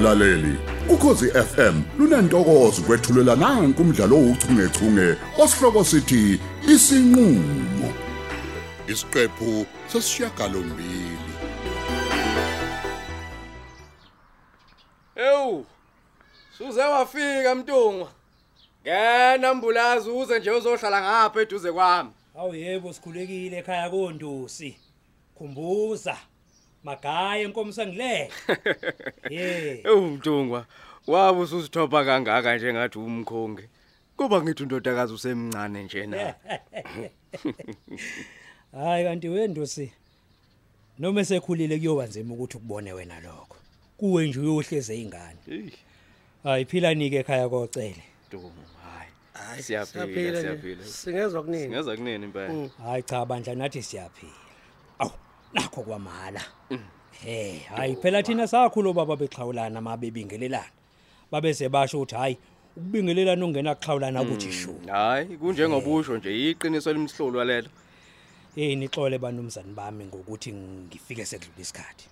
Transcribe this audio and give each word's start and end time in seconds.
mlaleli 0.00 0.58
ukhosi 0.88 1.30
FM 1.30 1.82
lunantokozo 1.98 2.82
kwethulela 2.82 3.36
nanku 3.36 3.82
umdlalo 3.82 4.16
ouchungechunge 4.16 5.16
osihloko 5.42 5.84
sithi 5.84 6.40
isinqulo 6.72 7.88
isiqephu 8.88 9.66
sesishiyagalombili 9.92 11.30
Ewu. 15.16 15.66
Suze 16.58 16.80
wafika 16.80 17.54
Mtungwa. 17.54 18.10
Ngena 18.82 19.48
ambulazi 19.48 20.10
uze 20.10 20.38
nje 20.38 20.50
uzohlala 20.50 21.00
ngapha 21.00 21.40
eduze 21.40 21.72
kwami. 21.72 22.10
Awu 22.38 22.54
yebo 22.54 22.92
sikhulekile 22.92 23.58
ekhaya 23.58 23.90
kondosi. 23.90 24.76
Khumbuza. 25.38 26.16
Magaya 26.84 27.42
enkomo 27.44 27.72
ngile. 27.72 28.30
Ye. 29.30 29.80
Ewu 29.84 30.06
Mtungwa. 30.10 30.66
Wabe 31.06 31.40
usuzithopa 31.40 32.04
kangaka 32.04 32.56
nje 32.56 32.72
ngathi 32.72 32.98
umkhonge. 32.98 33.68
Kuba 34.16 34.42
ngithi 34.42 34.62
undodakazi 34.62 35.12
usemncane 35.12 35.82
nje 35.84 36.06
na. 36.06 36.34
Hayi 38.72 39.04
kanti 39.04 39.28
wendosi. 39.28 39.92
Noma 40.98 41.20
esekhulile 41.20 41.78
kuyoba 41.78 42.06
nzima 42.06 42.34
ukuthi 42.34 42.56
ukubone 42.56 42.92
wena 42.92 43.20
lokho. 43.20 43.56
Kuwe 43.96 44.28
nje 44.28 44.40
uyohleze 44.40 44.94
izingane. 44.94 45.38
Hey, 45.46 45.70
Hayi 46.42 46.64
phila 46.64 46.94
nike 46.94 47.16
ekhaya 47.16 47.48
kocele. 47.48 48.02
Mtungwa. 48.28 48.50
Hayi. 48.84 49.10
Hayi, 49.32 49.62
Siyaphila, 49.62 50.40
siyaphila. 50.40 50.84
Singezwa 50.84 51.42
kunini. 51.42 51.62
Singaza 51.62 51.96
kunini 51.96 52.24
impela. 52.24 52.68
Hayi 52.84 53.02
cha 53.02 53.26
bandla 53.26 53.54
nathi 53.54 53.82
siyaphila. 53.82 54.32
Awu 54.98 55.10
nakho 55.54 55.82
kwamhala. 55.82 56.42
Hey, 57.24 57.58
hayi 57.58 57.96
phela 57.96 58.22
thina 58.22 58.46
sakhulu 58.46 58.94
baba 58.94 59.16
bexhawulana 59.16 59.80
mabebingelelana. 59.80 60.70
Babese 61.30 61.68
basho 61.68 61.98
ukuthi 62.00 62.14
hayi 62.14 62.38
ukubingelelana 62.76 63.44
ungena 63.44 63.74
kuxhawulana 63.74 64.22
ukuthi 64.22 64.52
shu. 64.52 64.74
Hayi, 64.86 65.36
kunjengobusho 65.36 66.16
nje 66.16 66.50
iqiniso 66.50 66.92
limhlolwa 66.92 67.44
lelo. 67.44 67.68
Eh 68.56 68.78
nixole 68.78 69.18
banumzane 69.18 69.74
bami 69.74 70.04
ngokuthi 70.04 70.52
ngifike 70.52 71.24
sekudlula 71.24 71.60
isikhathi. 71.60 72.08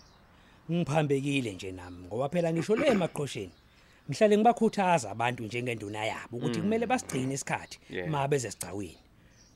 Ngiphambekile 0.71 1.53
nje 1.53 1.73
nami 1.73 2.07
ngoba 2.07 2.29
phela 2.29 2.53
ngisho 2.53 2.77
le 2.77 2.87
emaqhosheni. 2.87 3.53
Ngihlale 4.11 4.37
ngibakhuthaza 4.37 5.11
abantu 5.11 5.43
njengenduna 5.43 6.05
yabo 6.05 6.37
ukuthi 6.37 6.61
kumele 6.61 6.87
basigcine 6.87 7.35
isikhathi 7.35 7.79
Yeah. 7.91 8.11
mabe 8.11 8.39
zesicawini. 8.39 9.08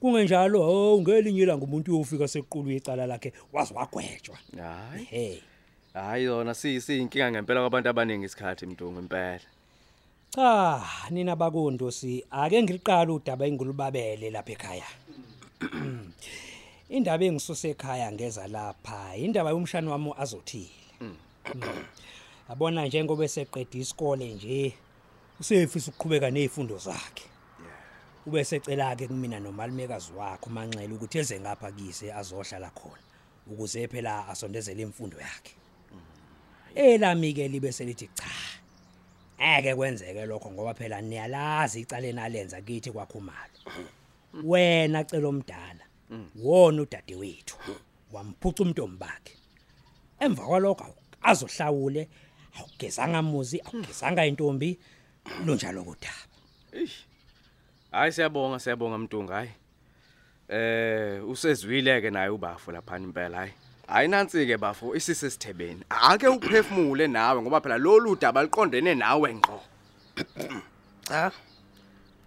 Kungenjalo 0.03 0.59
oh 0.61 1.01
ngelinye 1.01 1.43
ilanga 1.43 1.65
umuntu 1.65 1.95
uyofika 1.95 2.27
sequlu 2.29 2.71
icala 2.71 3.07
lakhe 3.07 3.33
wazi 3.53 3.75
wagwetshwa. 3.75 4.37
Hayi. 4.59 5.05
Hey. 5.05 5.39
Hayi 5.95 6.25
yona 6.25 6.55
siyinkinga 6.55 7.31
ngempela 7.31 7.61
kwabantu 7.61 7.89
abaningi 7.89 8.27
isikhathi 8.27 8.67
Mtungwa 8.67 9.03
impela. 9.03 9.41
Cha, 10.31 10.83
nina 11.11 11.37
bakondo 11.37 11.91
si 11.91 12.25
ake 12.31 12.63
ngiliqala 12.63 13.13
udaba 13.13 13.47
engulubabele 13.47 14.31
lapha 14.31 14.53
ekhaya. 14.53 14.89
Indaba 16.97 17.25
engisuse 17.25 17.71
ekhaya 17.71 18.13
ngeza 18.13 18.49
lapha, 18.49 19.17
indaba 19.17 19.51
yomshana 19.51 19.91
wami 19.91 20.15
azothile. 20.19 20.71
Mm. 21.01 21.17
Yabona 22.49 22.87
njengoba 22.87 23.25
eseqeda 23.25 23.79
isikole 23.79 24.35
nje, 24.35 24.75
usefisa 25.41 25.91
ukuqhubeka 25.91 26.31
nezifundo 26.31 26.79
zakhe. 26.79 27.32
Ube 28.27 28.45
secela 28.45 28.97
ke 28.97 29.09
kumina 29.09 29.41
nomalumekazi 29.41 30.13
wakhe 30.13 30.47
umanxele 30.47 30.95
ukuthi 30.95 31.19
eze 31.19 31.41
ngapha 31.41 31.73
kise 31.73 32.13
azohlala 32.13 32.71
khona 32.71 33.03
ukuze 33.51 33.89
phela 33.89 34.29
asondezele 34.29 34.83
imfundo 34.83 35.19
yakhe. 35.19 35.55
Elami 36.75 37.35
ke 37.35 37.49
libe 37.49 37.73
selithi 37.73 38.09
cha. 38.15 38.31
Eke 39.39 39.75
kwenzeke 39.75 40.27
lokho 40.27 40.51
ngoba 40.51 40.75
phela 40.75 41.01
niyalazi 41.03 41.81
icaleni 41.81 42.21
alenza 42.21 42.61
kithi 42.63 42.91
kwakhumalo. 42.93 43.59
Wena 44.45 45.05
cela 45.05 45.29
omdala. 45.29 45.85
Wona 46.37 46.83
udade 46.83 47.15
wethu. 47.15 47.57
Wamphuca 48.13 48.61
umntombi 48.63 48.99
bakhe. 48.99 49.35
Emva 50.21 50.47
kwalokho 50.47 50.95
azohlawule 51.23 52.09
awugezanga 52.57 53.19
amuzi, 53.19 53.61
awugezanga 53.61 54.27
intombi 54.27 54.79
lo 55.45 55.55
njalo 55.55 55.85
kodaba. 55.85 56.29
Hayi 57.93 58.13
siyabonga 58.13 58.59
siyabonga 58.59 58.99
Mtunga 58.99 59.35
hayi. 59.35 59.51
Eh 60.49 61.29
usezwile 61.29 62.01
ke 62.01 62.11
naye 62.11 62.29
ubafu 62.29 62.73
lapha 62.73 62.99
impela 62.99 63.37
hayi. 63.39 63.53
Hayi 63.87 64.09
nansi 64.09 64.47
ke 64.47 64.57
bafu 64.57 64.97
isise 64.97 65.31
sithebeni. 65.31 65.83
Ake 65.91 66.29
uphefumule 66.29 67.07
nawe 67.07 67.43
ngoba 67.43 67.61
phela 67.61 67.79
lolu 67.79 68.17
daba 68.17 68.43
liqondene 68.43 68.95
nawe 68.95 69.35
ngqo. 69.35 69.61
Cha. 71.09 71.33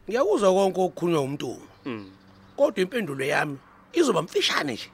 Ngiyakuzwa 0.09 0.53
konke 0.53 0.81
okukhulunywa 0.81 1.21
umuntu. 1.21 1.61
Mm. 1.85 2.11
Kodwa 2.57 2.81
impendulo 2.81 3.25
yami 3.25 3.57
izoba 3.93 4.21
mfishane 4.21 4.73
nje. 4.73 4.89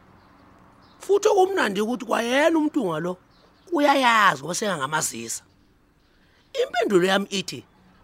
Futhi 1.00 1.28
okumnandi 1.28 1.82
ukuthi 1.82 2.06
kwayena 2.06 2.58
umuntu 2.58 2.86
ngalo 2.86 3.18
uyayazi 3.72 4.42
ngoba 4.42 4.56
sengamazisa. 4.56 5.44
Impendulo 6.54 7.08
yami 7.08 7.28
ithi 7.30 7.64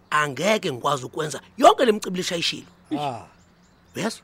angeke 0.09 0.71
ngikwazi 0.71 1.05
ukwenza 1.05 1.41
yonke 1.57 1.85
lemicibilisha 1.85 2.35
ishilo. 2.35 2.67
Ah, 2.99 3.25
Yes? 3.95 4.21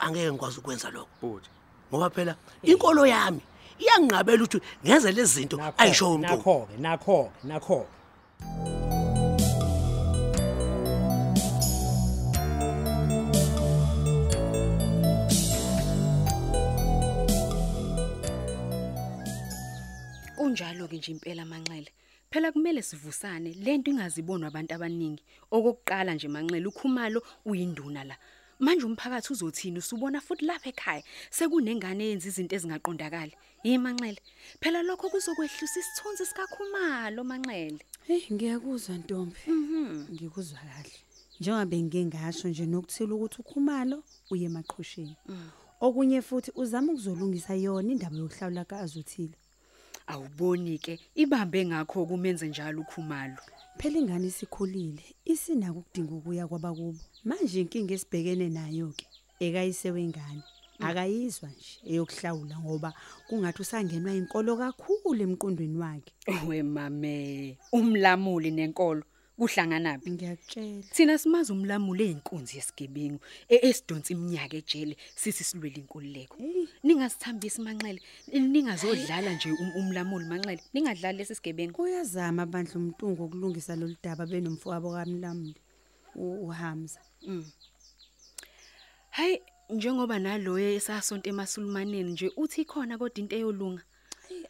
Angeke 0.00 0.30
ngikwazi 0.32 0.58
ukwenza 0.58 0.90
lokho. 0.90 1.08
Futhi. 1.20 1.48
Ngoba 1.90 2.10
phela 2.10 2.34
inkolo 2.62 3.06
yami 3.06 3.40
iyanginqabela 3.78 4.42
ukuthi 4.44 4.60
ngenze 4.84 5.12
lezi 5.12 5.34
zinto 5.34 5.56
ayisho 5.78 6.06
umuntu. 6.14 6.28
nakho 6.36 6.66
ke, 6.68 6.76
nakho, 6.78 7.18
ke, 7.24 7.48
nakho. 7.48 7.86
Kunjalo 20.36 20.84
ke 20.90 20.96
nje 20.98 21.10
impela 21.14 21.44
manxele. 21.44 21.90
Phela 22.34 22.50
kumele 22.50 22.82
sivusane 22.82 23.54
lento 23.62 23.90
ingazibonwa 23.92 24.48
abantu 24.48 24.74
abaningi. 24.74 25.22
Okokuqala 25.52 26.14
nje 26.14 26.28
manxele 26.28 26.66
ukhumalo 26.66 27.22
uyinduna 27.46 28.02
la. 28.02 28.16
Manje 28.58 28.84
umphakathi 28.86 29.32
uzothini 29.32 29.78
usubona 29.78 30.20
futhi 30.20 30.44
lapha 30.44 30.68
ekhaya 30.68 31.02
sekunengane 31.30 32.04
yenza 32.10 32.26
izinto 32.28 32.56
ezingaqondakali. 32.56 33.34
Yimanxele. 33.62 34.18
Phela 34.60 34.82
lokho 34.82 35.06
kuzokwehlisa 35.12 35.78
isithunzi 35.78 36.26
sikakhumalo 36.26 37.22
manxele. 37.22 37.78
Hey 38.06 38.26
ngiyakuzwa 38.32 38.98
Ntombi. 38.98 39.38
Mhm. 39.46 40.10
Ngikuzwa 40.14 40.58
kahle. 40.58 40.98
Njengoba 41.38 41.66
bengingasho 41.70 42.48
nje 42.48 42.66
nokuthila 42.66 43.14
ukuthi 43.14 43.38
ukhumalo 43.42 44.02
uye 44.32 44.46
emaqhosheni. 44.50 45.16
Okunye 45.80 46.18
futhi 46.22 46.50
uzama 46.54 46.92
ukuzolungisa 46.92 47.54
yona 47.54 47.92
indaba 47.92 48.16
yokuhlawula 48.18 48.64
kaAzuthile. 48.66 49.38
Awuboni 50.06 50.78
ke 50.78 51.00
ibambe 51.14 51.64
ngakho 51.66 52.06
kumenze 52.06 52.48
njalo 52.48 52.80
ukhumalo. 52.82 53.40
Phela 53.78 53.98
ingane 53.98 54.26
isikhulile, 54.28 55.04
isinako 55.24 55.78
ukudinga 55.78 56.14
ukuya 56.14 56.48
kwabakubo. 56.48 57.00
Manje 57.24 57.60
inkinga 57.60 57.94
esibhekene 57.94 58.48
nayo 58.48 58.92
ke 58.98 59.06
ekayise 59.40 59.90
wengane. 59.90 60.42
Akayizwa 60.80 61.48
nje 61.48 61.80
eyokuhlawula 61.90 62.56
ngoba 62.58 62.90
kungathi 63.28 63.62
usangenwa 63.62 64.12
inkolo 64.14 64.56
kakhulu 64.56 65.20
emqondweni 65.26 65.78
wakhe. 65.78 66.12
We 66.48 66.62
mame, 66.62 67.58
umlamuli 67.72 68.50
nenkolo 68.50 69.02
kuhlanganaphi? 69.38 70.10
Ngiyakutshela. 70.10 70.82
Thina 70.94 71.18
simazi 71.18 71.52
umlamuli 71.52 72.04
einkunzi 72.08 72.56
yesigebengu 72.56 73.20
e- 73.48 73.60
esidonsa 73.68 74.12
iminyaka 74.14 74.56
ejele 74.56 74.96
sithi 75.16 75.44
silwele 75.44 75.76
inkululeko. 75.82 76.36
Ningasithambisi 76.82 77.60
manxele, 77.62 78.00
ningazodlala 78.32 79.32
nje 79.34 79.50
um- 79.52 79.76
umlamuli 79.76 80.24
manxele, 80.26 80.60
ningadlali 80.72 81.18
lesi 81.18 81.34
sigebengu. 81.34 81.82
Uyazama 81.82 82.42
abandla 82.42 82.74
umntungu 82.80 83.24
ukulungisa 83.24 83.76
lolu 83.76 83.96
daba 84.02 84.26
benomfowabo 84.26 84.92
kaMlamli 84.92 85.54
uHamza. 86.14 87.00
Hayi, 89.10 89.42
njengoba 89.70 90.18
naloye 90.18 90.74
esasonto 90.74 91.28
emasulmaneni 91.30 92.12
nje 92.12 92.30
uthi 92.36 92.64
khona 92.64 92.98
kodwa 92.98 93.18
into 93.18 93.36
eyolunga. 93.36 93.82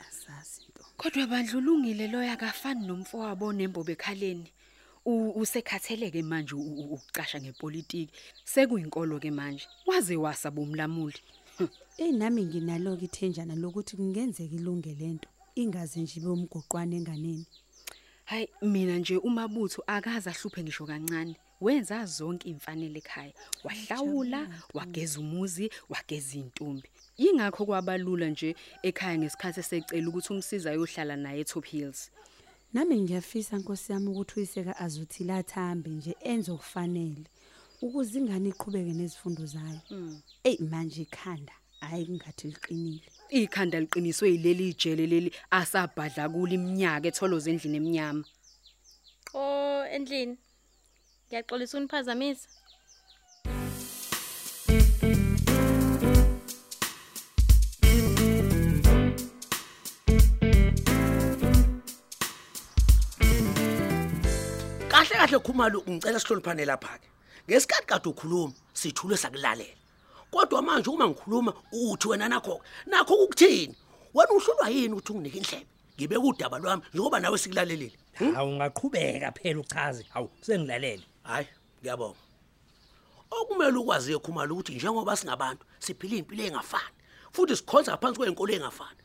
Asazi 0.09 0.63
into. 0.67 0.83
Kodwa 0.97 1.27
bandlulungile 1.27 2.09
loya 2.09 2.33
akafani 2.33 2.87
nomfowabo 2.87 3.53
nembobo 3.53 3.93
ekhaleni. 3.93 4.51
U- 5.07 5.31
Usekhatheleke 5.41 6.23
manje 6.23 6.55
u- 6.55 6.61
u- 6.61 6.95
ukucasha 6.95 7.41
ngepolitiki. 7.41 8.13
Sekuyinkolo 8.45 9.21
ke 9.21 9.31
manje. 9.31 9.67
Waze 9.87 10.17
wasaba 10.17 10.63
umlamuli. 10.63 11.21
Eh 11.99 12.11
nami 12.13 12.45
nginalo 12.45 12.97
ke 12.97 13.05
ithenjana 13.05 13.55
lokuthi 13.55 13.97
kungenzeka 13.97 14.55
ilunge 14.55 14.95
lento 14.95 15.29
ingaze 15.55 16.01
nje 16.01 16.21
ibe 16.21 16.29
umgoqwane 16.29 16.97
enganeni. 16.97 17.47
Hayi 18.25 18.49
mina 18.63 18.99
nje 18.99 19.17
umabutho 19.17 19.85
akaza 19.87 20.33
hluphe 20.33 20.63
ngisho 20.63 20.87
kancane. 20.87 21.37
Wenza 21.61 22.05
zonke 22.07 22.49
imfanele 22.49 22.99
ekhaya. 22.99 23.33
Wahlawula, 23.65 24.49
wageza 24.75 25.21
umuzi, 25.21 25.71
wageza 25.89 26.39
intombi. 26.39 26.89
Yingakho 27.19 27.67
kwabalula 27.67 28.27
nje 28.29 28.57
ekhaya 28.83 29.19
ngesikhathi 29.19 29.61
esecela 29.61 30.09
ukuthi 30.09 30.33
umsiza 30.33 30.71
ayohlala 30.71 31.17
naye 31.17 31.41
eTop 31.41 31.65
Hills. 31.67 32.11
Nami 32.75 33.01
ngiyafisa 33.03 33.59
nkosi 33.59 33.93
yami 33.93 34.09
ukuthi 34.09 34.35
uyiseka 34.37 34.73
azothi 34.85 35.25
lathambe 35.25 35.91
nje 35.91 36.13
enze 36.31 36.51
okufanele 36.53 37.27
ukuze 37.85 38.19
ingane 38.19 38.49
iqhubeke 38.49 38.93
nezifundo 38.99 39.47
zayo 39.55 39.81
ey 40.49 40.59
manje 40.71 41.03
ikhanda 41.07 41.55
hayi 41.81 42.07
kungathi 42.07 42.45
liqinile 42.53 43.09
ikhanda 43.31 43.81
liqiniswe 43.81 44.27
yileli 44.33 44.65
ijele 44.73 45.05
leli 45.13 45.31
asabhadla 45.59 46.25
kuli 46.33 46.55
iminyaka 46.59 47.07
etholoza 47.11 47.51
endlini 47.51 47.77
eminyama 47.81 48.25
Oh 49.35 49.85
endlini. 49.91 50.37
Ngiyaxolisa 51.29 51.79
uniphazamisa. 51.79 52.49
Kahle 65.05 65.27
kahle 65.27 65.39
khumalo 65.39 65.83
ngicela 65.89 66.21
sihloniphane 66.21 66.65
lapha 66.65 66.99
ke 66.99 67.09
ngesikhathi 67.49 67.87
kade 67.87 68.09
ukhuluma 68.09 68.53
sithule 68.73 69.17
sakulalela. 69.17 69.77
Kodwa 70.31 70.63
manje 70.63 70.91
uma 70.91 71.09
ngikhuluma 71.09 71.53
uthi 71.73 72.09
wena 72.09 72.29
nakho 72.29 72.61
nakho 72.87 73.15
ukuthini 73.15 73.75
wena 74.15 74.33
uhlulwa 74.33 74.69
yini 74.69 74.95
ukuthi 74.95 75.13
unginike 75.13 75.39
indlebe 75.39 75.67
ngibe 75.97 76.19
kudaba 76.19 76.59
lwami 76.59 76.83
njengoba 76.93 77.21
nawe 77.21 77.39
sikulalelile. 77.39 77.93
Hawu 78.35 78.51
ungaqhubeka 78.51 79.33
phela 79.33 79.61
uchaze. 79.61 80.07
Hawu 80.09 80.31
sengilalele. 80.41 81.03
Hayi 81.23 81.47
ngiyabonga. 81.81 82.19
Okumele 83.31 83.79
ukwaziyo 83.79 84.21
khumalo 84.21 84.55
ukuthi 84.55 84.75
njengoba 84.75 85.17
singabantu 85.17 85.67
siphila 85.79 86.17
impilo 86.17 86.45
engafani 86.45 86.95
futhi 87.33 87.57
sikhonza 87.57 87.93
ngaphansi 87.93 88.19
kwezinkolo 88.19 88.53
engafani 88.53 89.01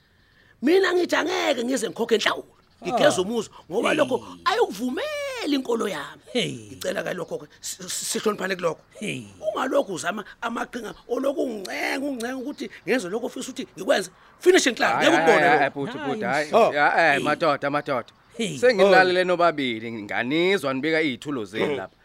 mina 0.61 0.93
ngithi 0.93 1.15
angeke 1.15 1.63
ngize 1.63 1.89
ngikhokhe 1.89 2.15
enhlawulo 2.15 2.55
ngigeza 2.83 3.21
umuzo 3.21 3.49
ngoba 3.69 3.93
lokho 3.93 4.17
ayikuvumeli 4.45 5.28
inkolo 5.45 5.87
yami 5.87 6.21
Hey. 6.33 6.51
ngicela 6.71 7.03
ke 7.03 7.13
lokho 7.13 7.37
ke 7.37 7.47
si- 7.61 7.89
si- 7.89 8.05
sihloniphane 8.05 8.55
kulokho 8.55 8.81
Hey. 8.99 9.23
ungalokhu 9.41 9.93
uzama 9.93 10.23
amaqhinga 10.41 10.93
olokhu 11.09 11.43
ungicenga 11.43 12.05
ungicenga 12.05 12.37
ukuthi 12.37 12.69
ngenze 12.87 13.09
lokho 13.09 13.25
ufisa 13.27 13.51
ukuthi 13.51 13.67
ngikwenze 13.77 14.09
finish 14.39 14.65
inclub 14.67 14.89
ngeke 14.97 15.07
ukubone 15.17 15.47
hayi 15.47 15.59
lokho 15.59 15.69
bhuti 15.75 15.97
Hayi, 15.97 16.05
bhuti 16.07 16.25
hayi 16.25 16.49
Oh. 16.53 16.73
Ya, 16.73 16.87
eh 16.97 17.13
Hey. 17.15 17.23
madoda 17.23 17.69
madoda 17.69 18.11
Hey. 18.37 18.57
sengilalele 18.57 19.23
nobabili 19.23 19.91
nganizwa 19.91 20.73
nibika 20.73 21.01
izithulo 21.01 21.45
zeni 21.45 21.75
lapha 21.75 21.95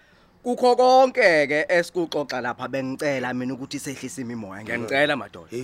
kukho 0.43 0.77
konke 0.77 1.47
ke 1.47 1.65
esikuxoxa 1.69 2.41
lapha 2.41 2.69
bengicela 2.69 3.35
mina 3.35 3.55
ukuthi 3.55 3.79
sehlisa 3.79 4.21
imimoya 4.21 4.63
ngiyanicela 4.63 5.17
madoda 5.17 5.57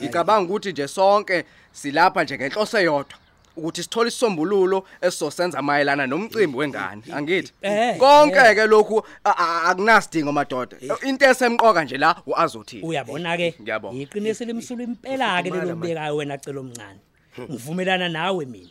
ngicabanga 0.00 0.44
ukuthi 0.48 0.72
nje 0.72 0.88
sonke 0.88 1.44
silapha 1.72 2.24
nje 2.24 2.36
ngenhloso 2.38 2.78
eyodwa 2.78 3.18
ukuthi 3.56 3.82
sithole 3.82 4.08
isombululo 4.08 4.84
esizosenza 5.00 5.62
mayelana 5.62 6.06
nomcimbi 6.06 6.58
wengane. 6.58 7.02
Angithi 7.12 7.52
Eh, 7.62 7.98
konke 7.98 8.54
ke 8.54 8.66
lokhu 8.66 9.02
akunasidingo 9.24 10.32
madoda. 10.32 10.76
Into 11.02 11.24
esemqoka 11.24 11.84
nje 11.84 11.98
la 11.98 12.16
uazothi. 12.26 12.80
Uyabona 12.82 13.36
ke 13.36 13.54
iqiniso 13.92 14.44
limsulu 14.44 14.82
impela 14.84 15.42
ke 15.42 15.50
lelo 15.50 15.76
mbekayo 15.76 16.16
wena 16.16 16.38
cela 16.38 16.60
omncane 16.60 17.00
ngivumelana 17.38 18.08
nawe 18.08 18.44
mina. 18.44 18.68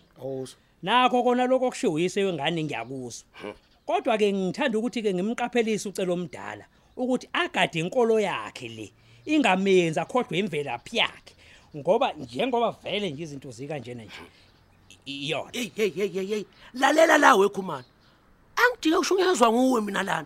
Nakho 0.84 1.24
kona 1.24 1.48
lokho 1.48 1.70
kushiwo 1.70 1.94
uyise 1.94 2.24
wengane 2.24 2.64
ngiyakuzwa 2.64 3.26
kodwa 3.86 4.18
ke 4.18 4.34
ngithanda 4.34 4.78
ukuthi 4.78 5.02
ke 5.02 5.14
ngimqaphelise 5.14 5.90
ucela 5.90 6.14
omdala 6.14 6.66
ukuthi 6.96 7.28
agade 7.34 7.80
inkolo 7.80 8.20
yakhe 8.20 8.68
le 8.68 8.92
ingamenzi 9.26 10.00
akhodwe 10.00 10.40
imvelaphi 10.40 10.98
yakhe. 10.98 11.34
Ngoba 11.76 12.14
njengoba 12.14 12.72
vele 12.84 13.10
nje 13.10 13.24
izinto 13.24 13.52
zika 13.52 13.78
njena 13.80 14.04
nje 14.04 14.24
iyona. 15.06 15.50
Hey 15.54 15.72
hey 15.76 15.90
hey 15.90 16.08
hey 16.08 16.26
hey. 16.26 16.44
Lalela 16.74 17.18
la 17.18 17.36
wekhumana 17.36 17.84
angidike 18.56 18.98
kusho 18.98 19.16
ngiyazwa 19.16 19.52
nguwe 19.52 19.82
mina 19.82 20.04
lana 20.04 20.26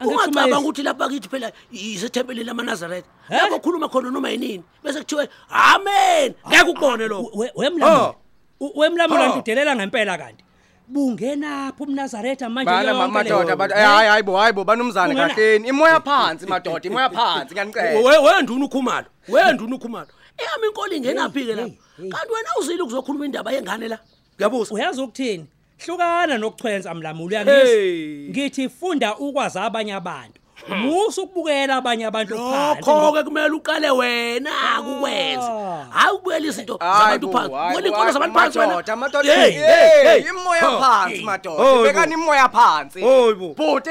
Angithi 0.00 0.14
ungacabanga 0.14 0.56
Mayezi- 0.56 0.62
ukuthi 0.62 0.82
lapha 0.82 1.08
kithi 1.08 1.28
phela 1.28 1.52
isethempelini 1.72 2.44
lamaNazaretha 2.46 3.08
He? 3.28 3.36
lapho 3.36 3.58
khuluma 3.58 3.88
khona 3.88 4.10
noma 4.10 4.30
yinini 4.30 4.62
bese 4.84 4.98
kuthiwe 5.00 5.28
amen. 5.50 6.34
Ngeke 6.48 6.70
ukubone 6.70 7.08
lokho. 7.08 7.30
We- 7.34 7.52
wemlamula 7.54 8.08
Oh. 8.08 8.14
U- 8.60 8.72
wemlamula 8.80 9.24
Oh. 9.24 9.28
nje 9.28 9.38
udelela 9.38 9.76
ngempela 9.76 10.18
kanti. 10.18 10.44
Bungenaphi 10.88 11.82
umnazaretha 11.82 12.48
manje 12.48 12.70
Bana 12.70 12.90
yonke 12.90 13.06
le- 13.06 13.12
madoda 13.12 13.56
bathi 13.56 13.74
Eh? 13.74 13.86
hayi 13.86 14.08
hayi 14.08 14.22
bo 14.22 14.36
hayi 14.36 14.52
bo 14.52 14.64
banumzane 14.64 15.14
Ungena- 15.14 15.28
kahleni? 15.34 15.68
Imoya 15.68 16.00
phansi 16.00 16.46
madoda 16.46 16.86
imoya 16.88 17.10
phansi 17.10 17.54
ngiyanicela. 17.54 18.00
We 18.00 18.18
wenduna 18.18 18.64
ukhumalo. 18.64 19.06
Wenduna 19.28 19.76
ukhumalo. 19.76 20.08
Eyami 20.38 20.66
inkolo 20.66 20.92
ingenaphi 20.94 21.44
ke 21.46 21.54
lapha 21.54 21.68
hey, 21.68 21.76
hey. 22.02 22.10
kanti 22.10 22.32
wena 22.32 22.48
uzile 22.60 22.82
ukuzokhuluma 22.82 23.24
indaba 23.24 23.52
yengane 23.52 23.88
la 23.88 23.98
ngiyabuza 24.36 24.74
uyazi 24.74 25.00
ukuthini 25.02 25.46
hlukana 25.86 26.38
nokuchwenza 26.38 26.94
mlamuli 26.94 27.36
Hey. 27.36 27.44
uyangizwa 27.44 28.30
ngithi 28.30 28.68
funda 28.68 29.16
ukwazi 29.16 29.58
abanye 29.58 29.94
abantu 29.94 30.40
musu 30.68 31.22
ukubukela 31.22 31.76
abanye 31.76 32.06
abantu 32.06 32.34
phansi 32.36 32.90
lokho 32.90 33.12
ke 33.12 33.22
kumele 33.22 33.50
uqale 33.54 33.90
wena 33.90 34.50
kukwenza 34.84 35.50
hayi 35.90 36.14
ukubuyela 36.14 36.46
izinto 36.46 36.76
Hayi 36.80 36.98
zabantu 37.20 37.26
bo, 37.26 37.32
phansi 37.32 37.54
hayi 37.54 37.76
wena 37.76 37.80
bo, 37.82 37.86
inkolo 37.88 38.02
hayi 38.02 38.12
zabantu 38.12 38.34
bo, 38.34 38.40
phansi 38.40 38.58
wena 38.58 38.74
madoda 38.74 38.96
madoda 38.96 39.32
Hey, 39.34 39.50
hey 39.50 39.62
hey, 39.62 40.20
hey. 40.22 40.28
imoya 40.30 40.60
Ha. 40.60 40.78
phansi 40.80 41.16
Hey. 41.16 41.24
madoda 41.24 41.62
Hayi 41.64 41.76
bo. 41.76 41.82
bekani 41.82 42.12
imoya 42.14 42.48
phansi 42.48 43.00
Hayi 43.00 43.34
bo. 43.34 43.54
bhuti 43.54 43.90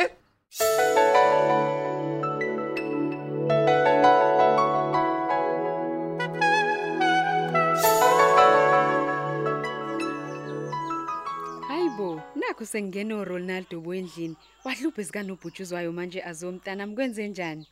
nakho 12.48 12.66
sengingena 12.66 13.18
uRonaldo 13.18 13.82
boendlini 13.82 14.36
wahluphe 14.64 15.04
zika 15.04 15.24
nobhutshuzwayo 15.24 15.92
manje 15.92 16.24
azomntana 16.24 16.88
mkwenze 16.88 17.28
njani 17.28 17.68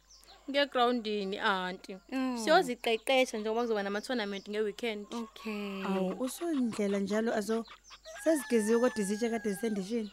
Ngegroundini 0.49 1.39
aunty. 1.39 1.93
Oh. 1.95 2.37
Siyoziqeqesha 2.37 3.37
njengoba 3.37 3.61
kuzoba 3.61 3.83
nama 3.83 4.01
tournament 4.01 4.49
ngeweekend. 4.49 5.07
okay 5.13 5.83
awu 5.83 6.15
usondlela 6.19 6.99
njalo 6.99 7.33
azo 7.35 7.65
sezigeziwe 8.23 8.79
kodwa 8.79 8.99
izitshe 9.01 9.29
kade 9.29 9.49
zisendishini 9.53 10.11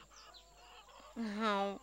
Hawu. 1.39 1.79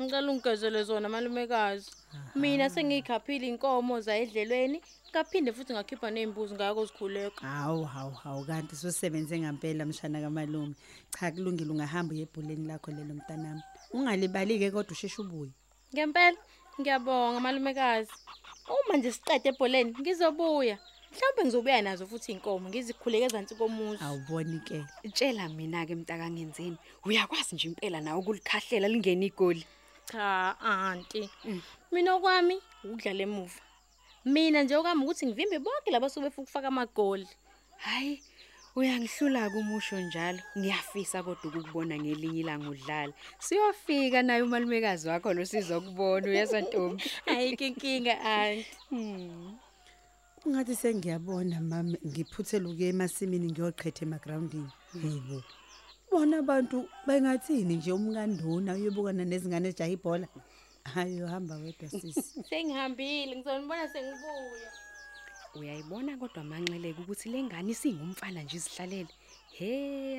Ngicela 0.00 0.30
ungigezele 0.32 0.82
zona 0.82 1.08
malumekazi. 1.08 1.90
Mina 2.34 2.70
sengiyikhaphile 2.70 3.46
inkomo 3.46 4.00
zayedlelweni, 4.00 4.82
ngaphinde 5.10 5.52
futhi 5.52 5.72
ngakhipha 5.72 6.10
nezimbuzi 6.10 6.54
ngako 6.54 6.84
zikhuleka. 6.86 7.46
hawu 7.46 7.84
hawu 7.84 8.10
hawu 8.10 8.44
kanti 8.44 8.76
sosebenze 8.76 9.38
ngempela 9.38 9.86
mshana 9.86 10.20
kamalume 10.20 10.74
cha 11.18 11.30
kulungile 11.30 11.70
ungahamba 11.70 12.14
uyebhuleni 12.14 12.66
lakho 12.66 12.90
lelo 12.90 13.14
mntanami 13.14 13.62
ungalibali-ke 13.92 14.70
kodwa 14.70 14.92
usheshe 14.92 15.22
ubuye 15.22 15.52
Ngempela 15.94 16.38
ngiyabonga 16.80 17.40
malumekazi. 17.40 18.10
Uma 18.66 18.96
nje 18.96 19.12
siqede 19.12 19.48
ebholeni 19.48 19.94
ngizobuya. 20.00 20.78
Mhlawumbe 21.12 21.42
ngizobuya 21.44 21.82
nazo 21.82 22.06
futhi 22.06 22.32
inkomo 22.32 22.68
ngizikhuleke 22.68 23.24
ezansi 23.26 23.54
komuzi. 23.54 24.02
awuboni-ke 24.04 24.84
tshela 25.14 25.48
mina-ke 25.48 25.94
mntaka 25.94 26.26
ngenzeni 26.30 26.76
uyakwazi 27.06 27.54
nje 27.54 27.68
impela 27.68 28.00
nawe 28.00 28.18
ukulikhahlela 28.18 28.88
lingene 28.88 29.26
igoli 29.26 29.64
Cha 30.10 30.56
aunty. 30.60 31.30
Mina 31.92 32.14
okwami 32.14 32.56
ukudlala 32.84 33.22
emuva. 33.22 33.60
Mina 34.24 34.62
nje 34.62 34.76
okwami 34.76 35.02
ukuthi 35.04 35.26
ngivimbe 35.26 35.58
bonke 35.58 35.90
labasuke 35.90 36.24
befuna 36.26 36.42
ukufaka 36.44 36.68
amagoli. 36.68 37.28
hhayi 37.84 38.22
uyangihlula-ke 38.76 39.56
umusho 39.58 40.00
njalo 40.00 40.40
ngiyafisa 40.58 41.22
kodwa 41.22 41.44
ukukubona 41.48 41.94
ngelinye 41.98 42.40
ilanga 42.40 42.68
udlala 42.74 43.12
siyofika 43.38 44.22
naye 44.22 44.42
umalumekazi 44.42 45.08
wakho 45.08 45.32
lo 45.34 45.44
sizokubona 45.44 46.26
uyezwa 46.26 46.60
ntombi 46.60 47.02
Ayikho 47.30 47.64
inkinga 47.64 48.14
aunty. 48.20 48.66
ungathi 50.46 50.74
sengiyabona 50.76 51.60
mama 51.60 51.96
ngiphuthele 52.08 52.66
ukuya 52.68 52.88
emasimini 52.88 53.46
ngiyoqhetha 53.52 54.02
emagrawundini 54.06 54.72
heyibo 55.02 55.38
bona 56.14 56.38
abantu 56.38 56.88
bengathini 57.06 57.74
nje 57.76 57.92
umkanduna 57.92 58.70
uyobukana 58.78 59.24
nezingane 59.24 59.68
ejaha 59.68 59.90
ibhola? 59.96 60.26
Hayi 60.94 61.22
uhamba 61.22 61.54
wedwa 61.56 61.88
sisi. 61.88 62.22
Sengihambile 62.48 63.36
ngizonibona 63.36 63.88
sengibuya. 63.92 64.70
uyayibona 65.58 66.16
kodwa 66.16 66.44
manxeleke 66.44 67.00
ukuthi 67.02 67.28
le 67.32 67.42
ngane 67.42 67.70
isingumfana 67.74 68.42
nje 68.42 68.56
izihlalele? 68.56 69.12
He 69.58 69.70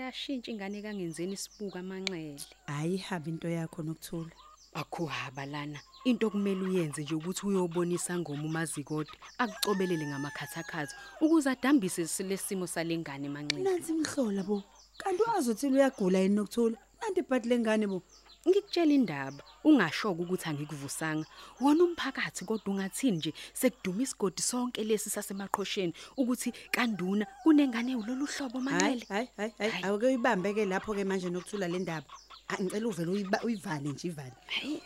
ashintsha 0.03 0.51
ingane 0.51 0.81
kangenzeni 0.81 1.33
isibuka 1.33 1.79
amanxele 1.79 2.43
hayi 2.67 2.95
ihambe 2.95 3.29
into 3.29 3.47
yakho 3.49 3.83
nokuthula. 3.83 4.35
Akhuhaba 4.73 5.45
lana. 5.45 5.79
Into 6.03 6.27
okumele 6.27 6.61
uyenze 6.61 7.01
nje 7.03 7.15
ukuthi 7.15 7.47
uyobonisa 7.47 8.19
ngoma 8.19 8.43
umazikode 8.43 9.11
akucobelele 9.37 10.05
ngamakhathakhatha 10.07 10.95
ukuze 11.21 11.49
adambise 11.49 12.23
lesimo 12.23 12.67
salengane 12.67 13.27
emanxele 13.27 13.63
nansi 13.63 13.93
mhlola 13.93 14.43
bo. 14.43 14.63
Kanti 14.97 15.23
wazothini 15.23 15.73
uyagula 15.77 16.19
yini 16.19 16.35
nokuthula 16.35 16.77
nanti 17.01 17.19
ibhadi 17.19 17.49
lengane 17.49 17.87
bo 17.87 18.01
ngikutshela 18.47 18.93
indaba. 18.93 19.43
Ungashoka 19.63 20.21
ukuthi 20.21 20.49
angikuvusanga. 20.49 21.25
Wona 21.61 21.83
umphakathi 21.83 22.45
kodwa 22.45 22.73
ungathini 22.73 23.17
nje 23.17 23.33
sekuduma 23.53 24.03
isigodi 24.03 24.41
sonke 24.41 24.83
lesi 24.83 25.09
sasemaqhosheni 25.09 25.93
ukuthi 26.17 26.53
kanduna 26.71 27.25
kunengane 27.43 27.95
ulolu 27.95 28.25
hlobo 28.25 28.59
hayi 28.59 28.65
manele 28.65 29.05
hayi 29.09 29.29
hayi 29.37 29.51
hayi. 29.57 29.71
Hayi. 29.71 29.83
awuke 29.85 30.05
uyibambe 30.05 30.53
ke 30.53 30.65
lapho 30.65 30.93
ke 30.93 31.03
manje 31.03 31.29
nokuthula 31.29 31.67
le 31.67 31.79
ndaba. 31.79 32.05
Ah, 32.47 32.61
ngicela 32.61 32.87
uvele 32.87 33.11
uyiba- 33.11 33.43
uyivale 33.43 33.89
nje 33.89 34.07
ivale 34.07 34.33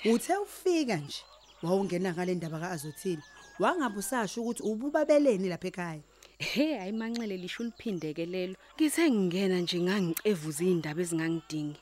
uthe 0.06 0.38
ufika 0.38 0.96
nje 0.96 1.20
wawungena 1.64 2.14
ngale 2.14 2.36
ndaba 2.36 2.60
kaAzothile 2.60 3.22
wangabe 3.60 4.00
usasho 4.00 4.42
ukuthi 4.42 4.64
ububabeleni 4.64 5.50
lapha 5.50 5.68
ekhaya. 5.68 6.02
He 6.40 6.78
hayi 6.78 6.92
manxele 6.92 7.38
lisho 7.38 7.64
uliphindeke 7.64 8.26
lelo 8.26 8.56
ngithe 8.76 9.12
ngingena 9.12 9.60
nje 9.62 9.80
ngangicevuza 9.86 10.64
indaba 10.64 11.02
ezingangidingi 11.02 11.82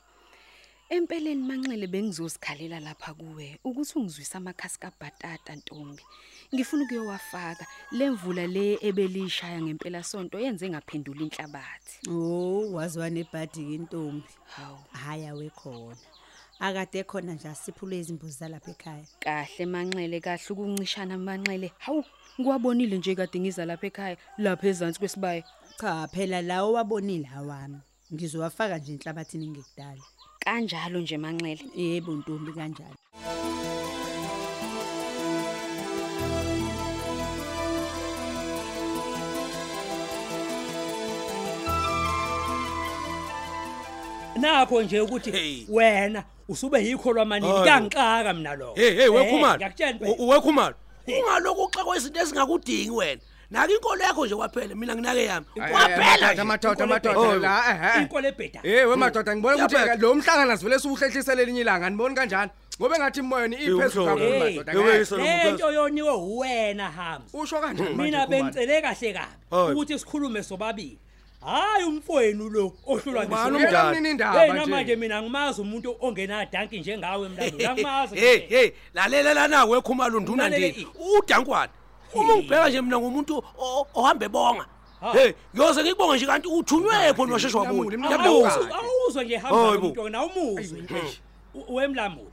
Empeleni 0.90 1.42
manxele 1.48 1.86
bengizosikhalela 1.86 2.80
lapha 2.80 3.12
kuwe 3.14 3.58
ukuthi 3.64 3.98
ungizwisa 3.98 4.38
amakhasi 4.38 4.78
kabhatata 4.80 5.52
ntombi. 5.56 6.02
Ngifuna 6.54 6.84
ukuyowafaka 6.84 7.66
lemvula 7.92 8.46
le 8.46 8.78
ebelishaya 8.88 9.60
ngempela 9.62 10.02
sonto 10.02 10.40
yenze 10.40 10.66
ngaphendula 10.70 11.22
inhlabathi. 11.26 11.94
oh 12.08 12.72
waziwa 12.72 13.10
nebhadi 13.10 13.60
ke 13.68 13.74
intombi 13.74 14.32
Hawu. 14.56 14.80
hayi 14.92 15.26
awekhona 15.26 15.96
akade 16.60 17.04
khona 17.04 17.32
nje 17.34 17.48
asiphule 17.48 17.98
izimbuzi 17.98 18.38
zalapha 18.38 18.70
ekhaya 18.70 19.06
Kahle 19.20 19.64
manxele 19.66 20.20
kahle 20.20 20.48
ukuncishana 20.50 21.18
manxele. 21.18 21.68
Hawu 21.84 22.04
ngiwabonile 22.40 22.98
nje 22.98 23.14
kade 23.18 23.36
ngiza 23.40 23.64
lapha 23.68 23.86
ekhaya 23.90 24.16
lapha 24.44 24.66
ezantsi 24.72 24.98
kwesibaya. 25.00 25.42
cha 25.80 26.08
phela 26.12 26.38
lawo 26.42 26.68
wabonile 26.76 27.28
awami 27.38 27.78
ngizowafaka 28.12 28.78
nje 28.78 28.92
enhlabathini 28.92 29.46
ngekudala 29.50 30.02
Kanjalo 30.44 30.98
nje 31.00 31.16
manxele. 31.24 31.64
yebo 31.82 32.10
ntombi 32.18 32.50
kanjalo 32.58 32.98
nakho 44.36 44.82
nje 44.82 45.00
ukuthi 45.00 45.30
Hey. 45.30 45.64
wena 45.68 46.24
usube 46.48 46.84
yikho 46.84 47.12
lwamanini 47.12 47.52
Hayi. 47.52 47.62
kuyangixaka 47.62 48.32
mina 48.34 48.54
lokho 48.54 48.74
hey 48.74 48.90
hey 48.94 49.04
Eh, 49.04 49.14
wekhumalo 49.14 49.56
ngiyakutshela 49.56 49.90
impela. 49.90 50.14
wekhumalo 50.26 50.74
ungalokhu 51.14 51.62
uxekwa 51.64 51.96
izinto 51.96 52.20
ezingakudingi 52.20 52.90
wena 52.90 53.20
naka 53.50 53.72
inkolo 53.72 54.02
yakho 54.04 54.26
nje 54.26 54.34
kwaphela 54.36 54.74
mina 54.74 54.94
nginake 54.94 55.24
yami 55.24 55.46
kwaphela 55.54 56.32
nje. 56.32 56.42
madoda 56.44 56.86
madoda 56.86 57.10
Inkolo 57.10 57.38
la 57.38 57.94
eh 57.96 58.02
inkolo 58.02 58.28
ebheda 58.28 58.60
Eh 58.62 58.88
wemadoda 58.88 59.36
ngibona 59.36 59.56
ukuthi 59.56 59.74
Yaphela. 59.74 59.96
lo 59.96 60.14
mhlangano 60.14 60.56
sivele 60.56 60.78
siwuhlehlisele 60.78 61.42
elinye 61.42 61.60
ilanga 61.60 61.86
aniboni 61.86 62.14
kanjani 62.14 62.50
ngoba 62.80 62.96
engathi 62.96 63.20
imoyeni 63.20 63.56
iphezulu 63.56 64.06
Hey, 64.06 64.14
kakhulu 64.14 64.32
Hey, 64.32 64.56
madoda 64.56 64.72
hey, 64.72 65.00
ngeke. 65.00 65.22
hey, 65.22 65.44
lento 65.44 65.72
yoniwe 65.72 66.10
uwena 66.12 66.90
Hams 66.90 67.34
usho 67.34 67.60
kanjani 67.60 67.90
manje 67.94 68.02
mina 68.02 68.26
Khumalo? 68.26 68.42
bengicele 68.42 68.82
kahle 68.82 69.12
kabi 69.12 69.26
Hayi. 69.50 69.72
ukuthi 69.72 69.98
sikhulume 69.98 70.42
sobabili 70.42 70.98
hayi 71.40 71.84
umfowenu 71.84 72.48
lo 72.48 72.72
ohlulwa 72.86 73.24
Ubani 73.24 73.28
ngisho. 73.28 73.56
Uyena 73.56 73.68
umdala? 73.68 73.92
nini 73.94 74.10
indaba 74.10 74.40
Hey 74.40 74.50
nje? 74.50 74.58
namanje 74.58 74.96
mina 74.96 75.22
ngimazi 75.22 75.60
umuntu 75.60 75.96
ongenadanki 76.00 76.80
njengawe 76.80 77.26
emlandweni 77.26 77.64
angimazi 77.64 78.16
hey 78.16 78.36
nje. 78.36 78.46
hey 78.56 78.70
lalela 78.94 79.34
lana 79.34 79.64
wekhumalo 79.64 80.20
nduna 80.20 80.42
Ulalele 80.44 80.68
ndini 80.70 80.82
i- 80.84 81.18
udankwana 81.18 81.72
uma 82.14 82.34
ungibheka 82.34 82.68
nje 82.68 82.80
mina 82.82 82.98
ngumuntu 82.98 83.44
o- 83.58 83.86
ohambe 83.94 84.28
bonga 84.28 84.66
Ha. 85.00 85.12
hey 85.12 85.32
ngiyoze 85.54 85.82
ngikubonge 85.82 86.16
nje 86.16 86.26
kanti 86.26 86.48
uthunywe 86.48 87.12
khona 87.14 87.32
washeshwa 87.32 87.64
Mlamuli, 87.64 87.96
kuyo 87.96 87.98
Mlamuli. 87.98 88.28
Awuzwa 88.28 88.78
awuzwa 88.78 89.24
nje 89.24 89.36
hamba 89.36 89.58
Hayi 89.58 89.78
bo. 89.78 89.86
umuntu 89.86 90.08
na 90.08 90.24
umuzwe 90.24 90.80
nje 90.80 91.20
U- 91.54 91.74
wemlamuli 91.74 92.30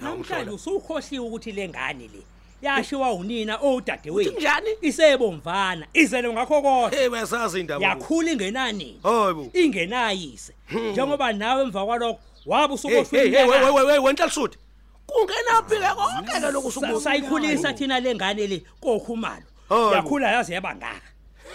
namhlanje 0.00 0.50
usukhohliwe 0.50 1.26
ukuthi 1.26 1.52
lengane 1.52 2.08
le 2.08 2.22
yashiwa 2.62 3.12
unina 3.12 3.56
odadewethu 3.62 4.30
Uthi 4.30 4.40
njani? 4.40 4.68
isebomvana 4.82 5.86
izele 5.94 6.32
ngakho 6.32 6.62
kodwa 6.62 6.90
hey 6.90 7.08
bayasazi 7.08 7.60
indaba 7.60 7.86
yakhula 7.86 8.30
ingenanini 8.32 9.00
hayi 9.02 9.34
bo. 9.34 9.50
Ingenayise. 9.54 10.52
Njengoba 10.92 11.32
nawe 11.32 11.62
emva 11.62 11.86
kwalokho 11.86 12.20
wabe 12.46 12.74
hey 12.76 12.90
hey 12.92 13.02
usukohlwile 13.02 13.38
hey 13.38 13.46
we- 13.48 13.70
we- 13.70 13.82
we- 13.92 13.98
wenhla 13.98 14.26
lisuthi 14.26 14.58
kungenaphi 15.06 15.74
ke 15.76 15.94
konke 15.94 16.40
ke 16.40 16.52
lokhu 16.52 16.70
Sa- 16.72 16.80
sukubuza 16.80 17.04
sayikhulisa 17.04 17.72
thina 17.72 18.00
lengane 18.00 18.46
le 18.46 18.62
kokhumalo. 18.80 19.42
Hayi 19.68 19.80
bo. 19.90 19.94
yakhula 19.94 20.32
yaze 20.32 20.54
yaba 20.54 20.74
ngaka. 20.74 21.00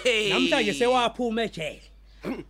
Hey. 0.03 0.29
namhlanje 0.29 0.73
sewaphuma 0.73 1.43
ejele 1.43 1.81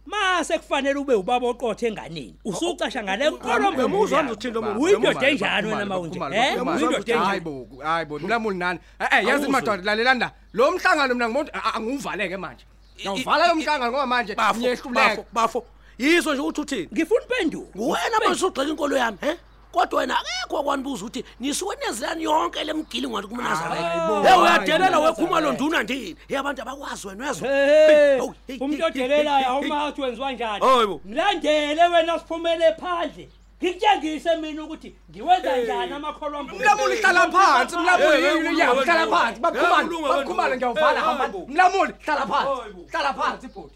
mase 0.05 0.57
kufanele 0.57 0.99
ube 0.99 1.13
ubaba 1.13 1.47
oqothe 1.47 1.87
enganeni 1.87 2.35
usucasha 2.45 3.03
ngale 3.03 3.29
nkolo 3.29 3.69
Uyamuzwa 3.69 4.23
nje 4.23 4.31
uthini 4.31 4.53
lo 4.53 4.61
muntu? 4.61 4.81
uyindoda 4.81 5.29
enjani 5.29 5.67
wena 5.67 5.85
mawunje 5.85 6.19
eh? 6.19 6.67
uyindoda 6.67 7.19
hayi 7.19 7.37
enjani 7.37 7.39
bo 7.39 7.67
hayi 7.83 8.05
bo 8.05 8.19
mlamuli 8.19 8.57
nani 8.57 8.79
eh 8.99 9.07
eh 9.11 9.27
yazi 9.27 9.47
madoda 9.47 9.83
lalelanda 9.83 10.31
lo 10.53 10.71
mhlangano 10.71 11.13
mina 11.13 11.29
ngibona 11.29 11.73
angiwuvaleke 11.73 12.37
manje. 12.37 12.65
Ngiyawuvala 12.95 13.47
lo 13.47 13.55
mhlangano 13.55 13.91
ngoba 13.91 14.07
manje 14.07 14.35
bafo 14.35 14.59
ngiyehluleka. 14.59 15.15
bafo. 15.15 15.25
Bafo 15.33 15.65
yizo 15.97 16.33
nje 16.33 16.41
ukuthi 16.41 16.61
uthini? 16.61 16.87
Ngifuna 16.93 17.21
impendulo. 17.21 17.67
Wena 17.75 18.19
manje 18.19 18.45
usugxeka 18.45 18.69
inkolo 18.69 18.97
yami 18.97 19.17
he? 19.21 19.37
Kodwa 19.75 19.99
wena 19.99 20.15
akekho 20.19 20.63
kwanibuza 20.63 21.05
ukuthi 21.05 21.25
nisuke 21.39 21.77
nezilani 21.85 22.23
yonke 22.23 22.63
lemgili 22.63 23.07
ngwathi 23.07 23.27
kumunazareth 23.27 24.27
hey 24.27 24.41
uyadelela 24.41 24.99
wekhumalo 24.99 25.51
nduna 25.51 25.83
ndini 25.83 26.15
hey 26.27 26.37
abantu 26.39 26.61
abakwazi 26.61 27.07
wena 27.07 27.23
uyezwa 27.23 27.47
Hey, 27.49 28.17
Hawu, 28.17 28.33
hey, 28.47 28.57
umuntu 28.59 28.77
hey, 28.81 28.85
odelelayo 28.85 29.37
hey, 29.37 29.47
awumathi 29.47 30.01
wenziwa 30.01 30.31
njani 30.31 30.65
Hayi 30.65 30.87
bo. 30.87 31.01
mlandele 31.05 31.83
wena 31.87 32.19
siphumele 32.19 32.73
phandle 32.81 33.29
ngikutshengise 33.63 34.35
mina 34.35 34.63
ukuthi 34.63 34.95
ngiwenza 35.11 35.57
njani 35.57 35.93
amakholwa 35.93 36.39
ambuzi. 36.39 36.59
mlamuli 36.63 36.95
hlala 36.95 37.31
phansi 37.31 37.75
Hey, 37.75 37.83
mlamuli 37.83 38.21
hey, 38.21 38.57
ya 38.59 38.65
hey, 38.73 38.83
hlala 38.83 38.99
hey, 39.01 39.09
phansi 39.11 39.33
hey, 39.33 39.39
bakhumalo 39.41 39.97
hey, 39.97 40.09
bakhumalo 40.09 40.49
hey, 40.49 40.57
ngiyawuvala 40.57 40.99
hey, 40.99 40.99
hamba 41.09 41.23
hey, 41.23 41.31
bo. 41.33 41.45
mlamuli 41.47 41.93
hlala 42.05 42.21
Hey, 42.21 42.29
phansi 42.31 42.73
bo. 42.73 42.85
hlala 42.91 43.13
phansi 43.13 43.47
bhuti 43.47 43.75